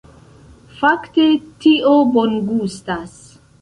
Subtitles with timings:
[0.79, 1.27] Fakte,
[1.67, 3.19] tio bongustas